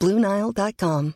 [0.00, 1.14] BlueNile.com.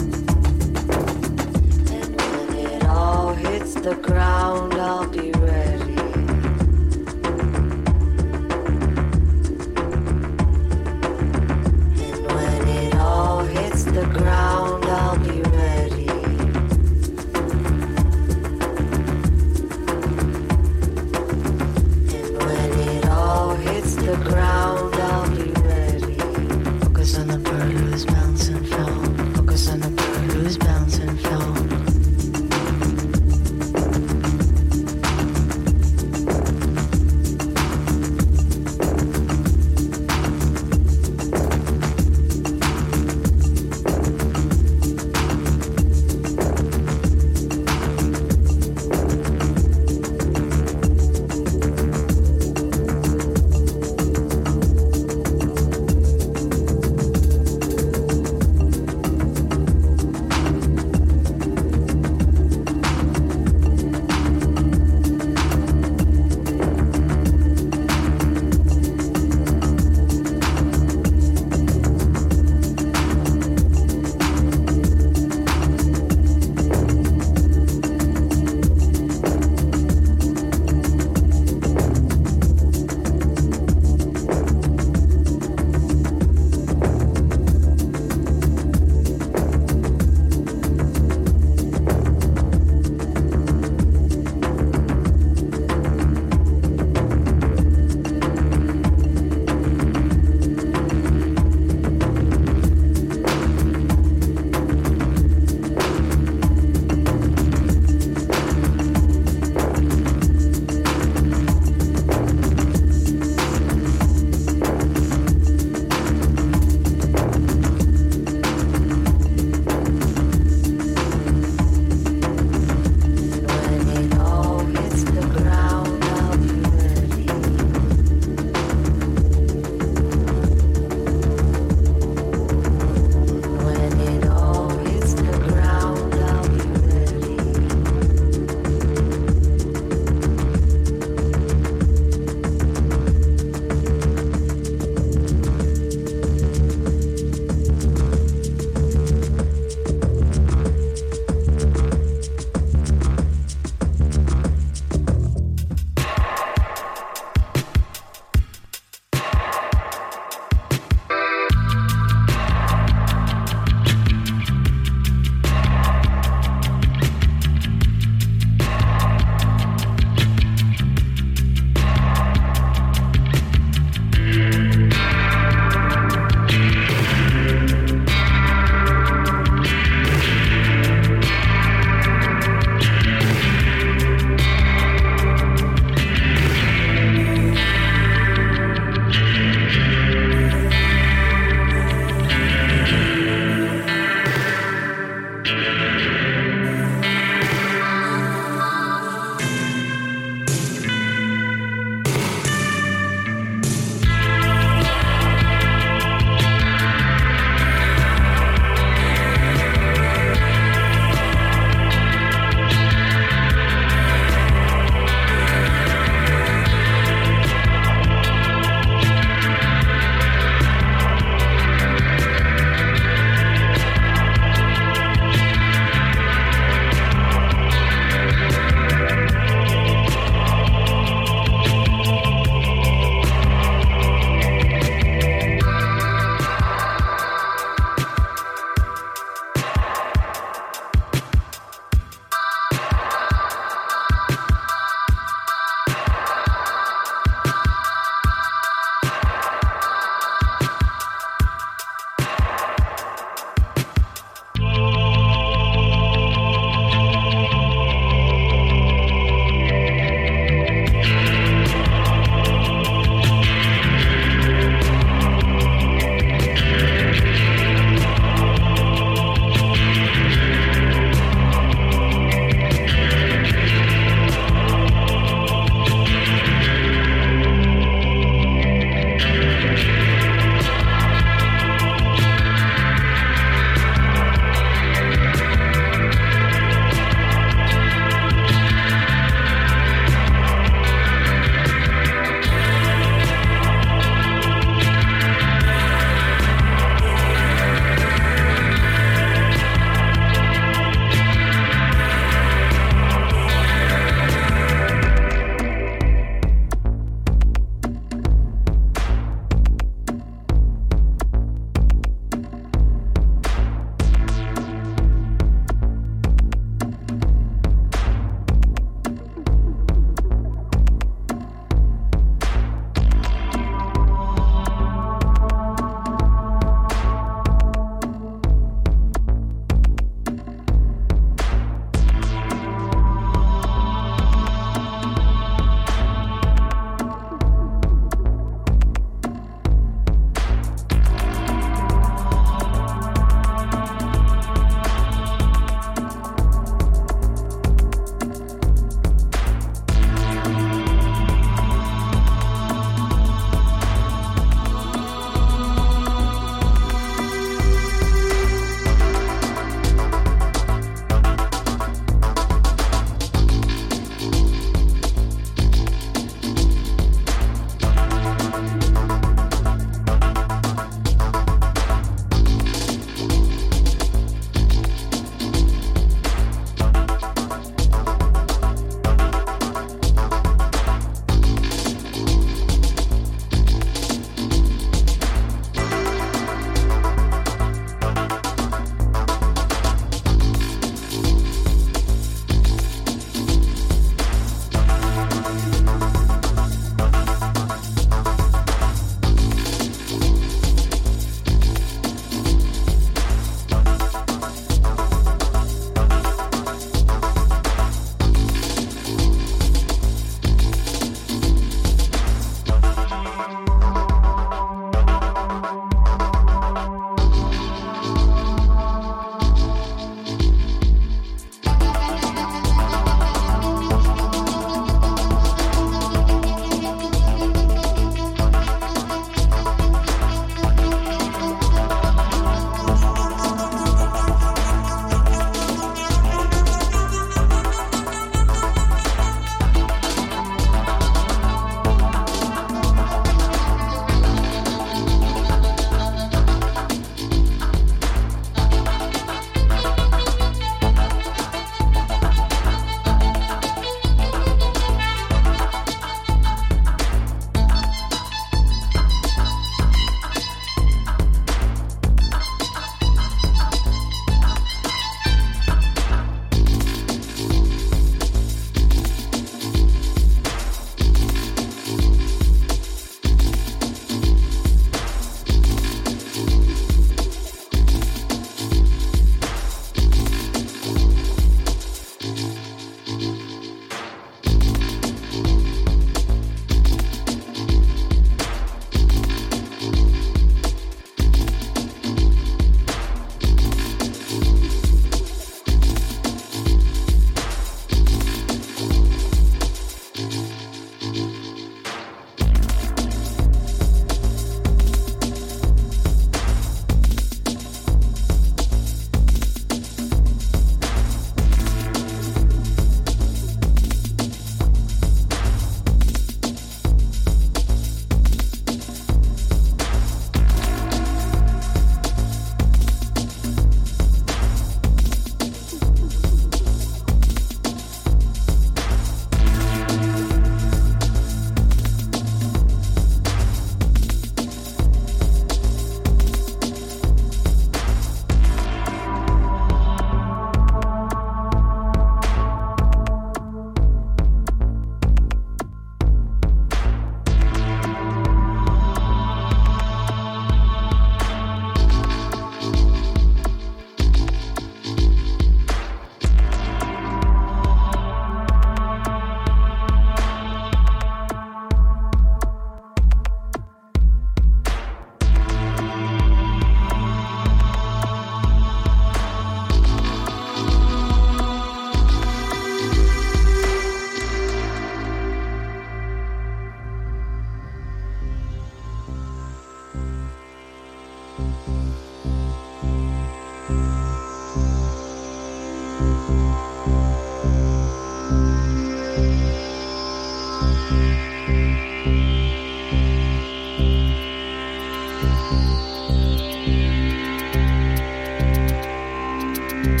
[599.84, 600.00] Thank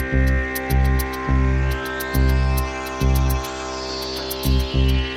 [4.74, 5.13] you.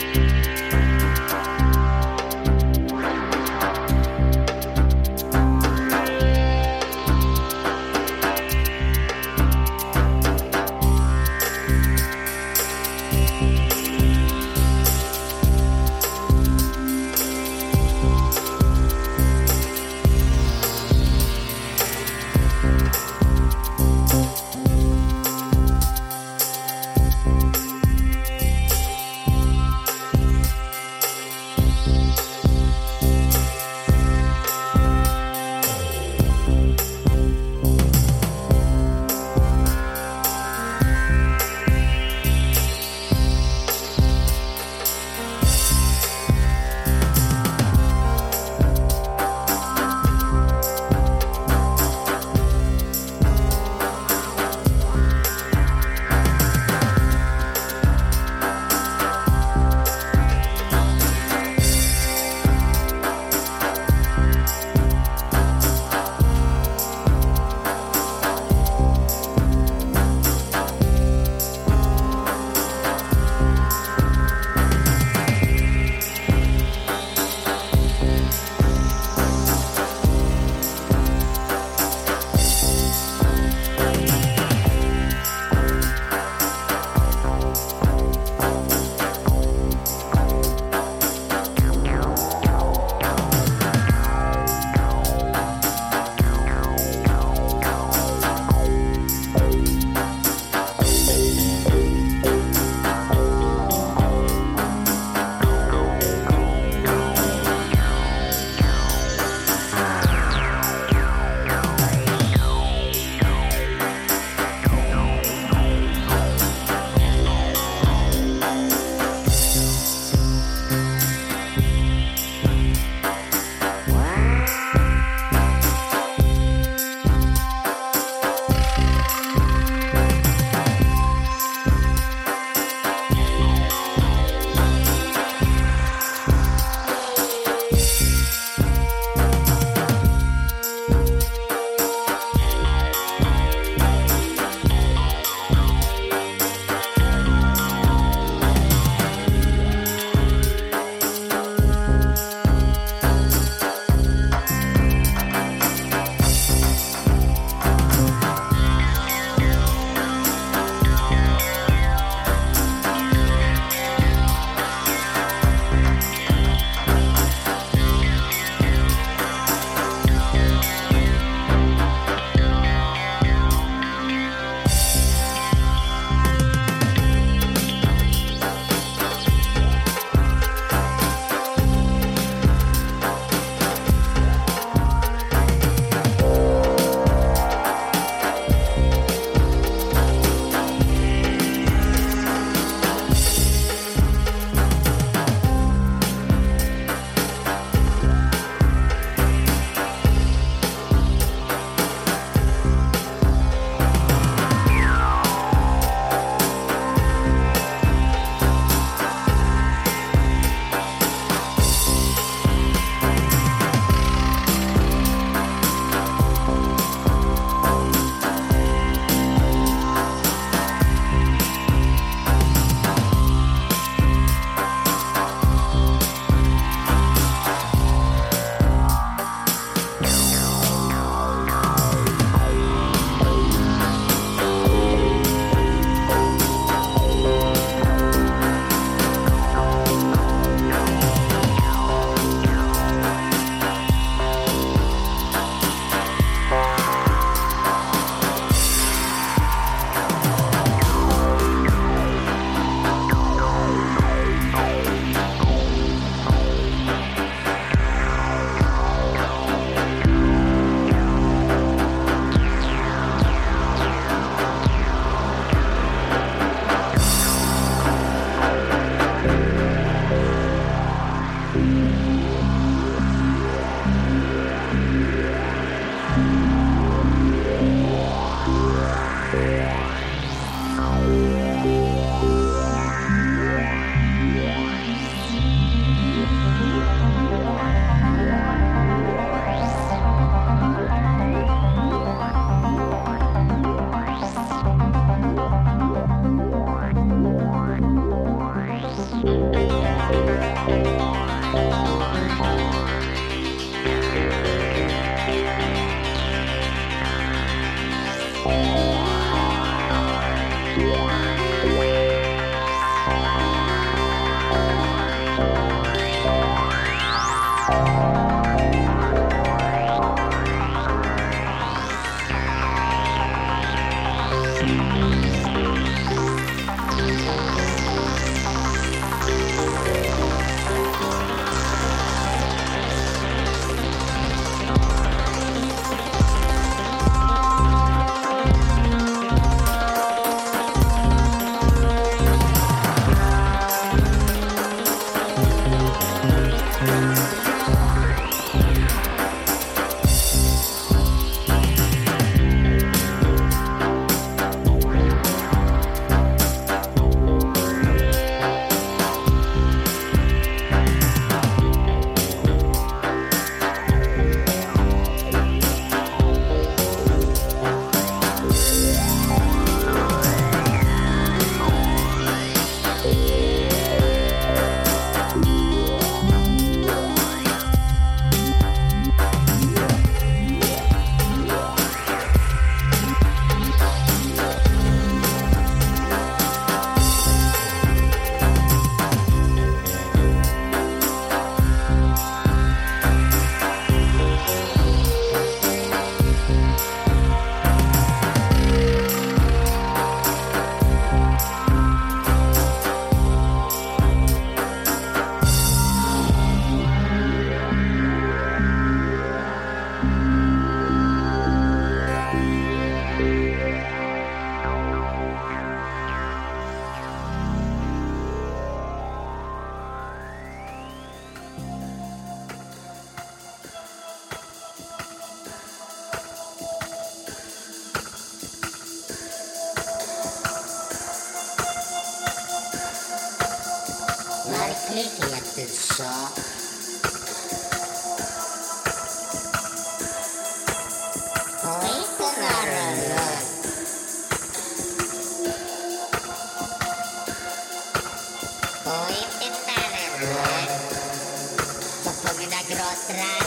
[453.10, 453.47] Mina